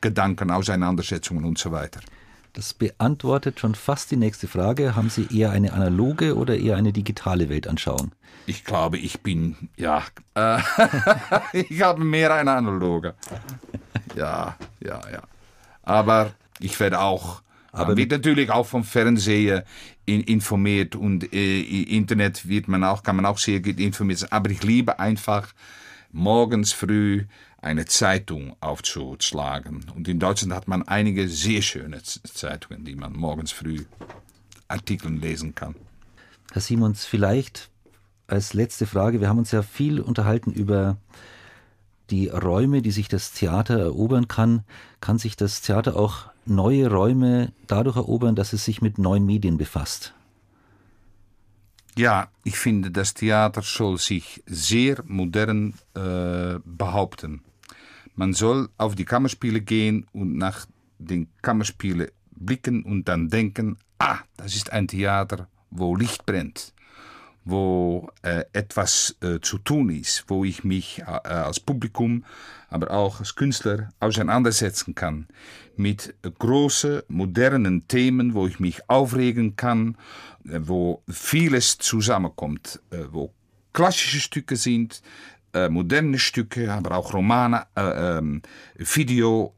[0.00, 2.00] Gedanken, Auseinandersetzungen und so weiter.
[2.52, 4.96] Das beantwortet schon fast die nächste Frage.
[4.96, 8.12] Haben Sie eher eine analoge oder eher eine digitale Weltanschauung?
[8.46, 10.02] Ich glaube, ich bin, ja,
[10.34, 10.58] äh,
[11.52, 13.14] ich habe mehr eine analoge.
[14.16, 15.22] Ja, ja, ja.
[15.88, 17.40] Aber ich werde auch,
[17.72, 19.62] aber wird natürlich auch vom Fernsehen
[20.04, 24.30] in, informiert und äh, Internet wird man auch, kann man auch sehr gut informiert.
[24.30, 25.54] Aber ich liebe einfach
[26.12, 27.24] morgens früh
[27.62, 29.86] eine Zeitung aufzuschlagen.
[29.94, 33.84] Und in Deutschland hat man einige sehr schöne Zeitungen, die man morgens früh
[34.68, 35.74] Artikeln lesen kann.
[36.52, 37.70] Herr Simons, vielleicht
[38.26, 40.98] als letzte Frage, wir haben uns ja viel unterhalten über
[42.10, 44.64] die Räume, die sich das Theater erobern kann.
[45.00, 49.58] Kann sich das Theater auch neue Räume dadurch erobern, dass es sich mit neuen Medien
[49.58, 50.14] befasst?
[51.96, 57.42] Ja, ich finde, das Theater soll sich sehr modern äh, behaupten.
[58.14, 60.66] Man soll auf die Kammerspiele gehen und nach
[60.98, 66.72] den Kammerspielen blicken und dann denken, ah, das ist ein Theater, wo Licht brennt,
[67.50, 72.24] wo äh, etwas äh, zu tun ist, wo ich mich äh, als Publikum,
[72.68, 75.26] aber auch als Künstler auseinandersetzen kann
[75.76, 79.96] mit großen, modernen Themen, wo ich mich aufregen kann,
[80.46, 83.32] äh, wo vieles zusammenkommt, äh, wo
[83.72, 85.02] klassische Stücke sind,
[85.54, 88.42] äh, moderne Stücke, aber auch Romane, äh, ähm,
[88.76, 89.54] Video.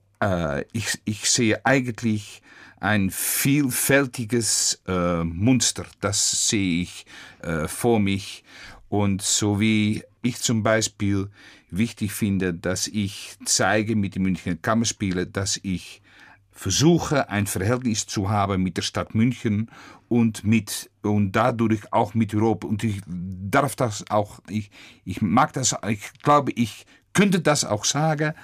[0.73, 2.43] Ich, ich sehe eigentlich
[2.81, 5.87] ein vielfältiges äh, Muster.
[6.01, 7.07] Das sehe ich
[7.43, 8.43] äh, vor mich.
[8.89, 11.31] Und so wie ich zum Beispiel
[11.71, 16.03] wichtig finde, dass ich zeige mit den Münchner Kammerspielen, dass ich
[16.51, 19.71] versuche, ein Verhältnis zu haben mit der Stadt München
[20.09, 22.67] und mit und dadurch auch mit Europa.
[22.67, 24.71] Und ich darf das auch, ich,
[25.05, 28.35] ich mag das, ich glaube, ich könnte das auch sagen,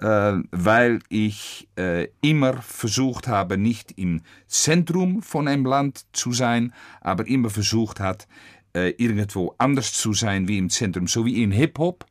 [0.00, 7.26] weil ich äh, immer versucht habe, nicht im Zentrum von einem Land zu sein, aber
[7.26, 8.28] immer versucht hat,
[8.74, 12.06] äh, irgendwo anders zu sein wie im Zentrum, so wie in Hip-Hop.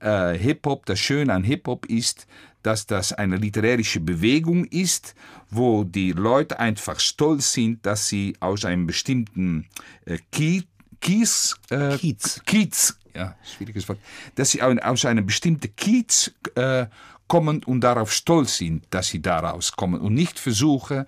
[0.00, 2.26] Äh, Hip-Hop, das Schöne an Hip-Hop ist,
[2.62, 5.14] dass das eine literarische Bewegung ist,
[5.50, 9.66] wo die Leute einfach stolz sind, dass sie aus einem bestimmten
[10.04, 10.64] äh, Kiez,
[11.00, 12.42] Kiez, äh, Kiez.
[12.44, 13.98] Kiez, ja, schwieriges Wort,
[14.34, 16.86] dass sie aus einem bestimmten Kiez äh,
[17.28, 21.06] kommen und darauf stolz sind, dass sie daraus kommen und nicht versuchen,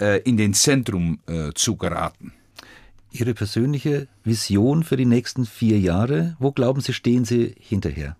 [0.00, 2.32] äh, in den Zentrum äh, zu geraten.
[3.10, 8.16] Ihre persönliche Vision für die nächsten vier Jahre, wo glauben Sie, stehen Sie hinterher?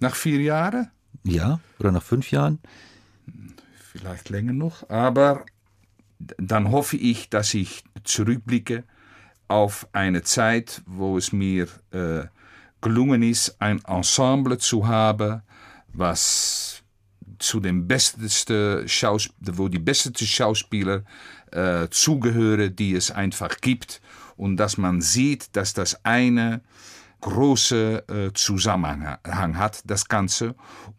[0.00, 0.90] Nach vier Jahren?
[1.22, 2.58] Ja, oder nach fünf Jahren?
[3.92, 5.46] Vielleicht länger noch, aber
[6.18, 8.84] dann hoffe ich, dass ich zurückblicke
[9.48, 12.24] auf eine Zeit, wo es mir äh,
[12.80, 15.42] gelungen ist, ein Ensemble zu haben,
[15.94, 16.82] was
[17.38, 21.04] zu den besten Schaus wo die besten Schauspieler
[21.50, 24.00] äh, zugehören, die es einfach gibt.
[24.36, 26.62] Und dass man sieht, dass das eine
[27.20, 30.54] große äh, Zusammenhang hat, das Ganze,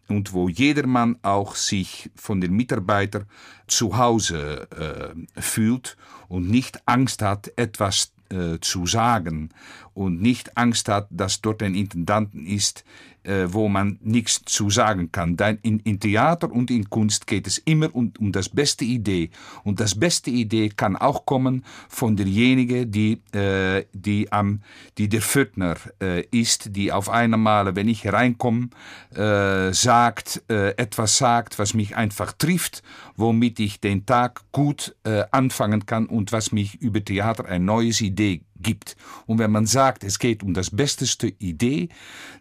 [0.08, 3.26] und wo jedermann auch sich von den Mitarbeitern
[3.68, 5.96] zu Hause äh, fühlt
[6.28, 9.50] und nicht Angst hat, etwas äh, zu sagen.
[9.94, 12.84] Und nicht Angst hat, dass dort ein Intendanten ist,
[13.26, 15.36] äh, wo man nichts zu sagen kann.
[15.36, 19.30] Denn in, in, Theater und in Kunst geht es immer um, um das beste Idee.
[19.64, 24.60] Und das beste Idee kann auch kommen von derjenige, die, äh, die, am,
[24.98, 28.68] die der Fötner äh, ist, die auf einmal, wenn ich hereinkomme,
[29.14, 32.82] äh, sagt, äh, etwas sagt, was mich einfach trifft,
[33.16, 38.00] womit ich den Tag gut äh, anfangen kann und was mich über Theater ein neues
[38.00, 38.96] Idee gibt.
[39.26, 41.88] Und wenn man sagt, es geht um das besteste Idee,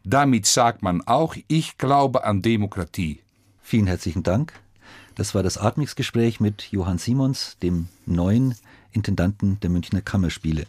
[0.04, 3.20] damit sagt man auch, ich glaube an Demokratie.
[3.62, 4.54] Vielen herzlichen Dank.
[5.16, 8.56] Das war das Atmix-Gespräch mit Johann Simons, dem neuen
[8.92, 10.66] Intendanten der Münchner Kammerspiele.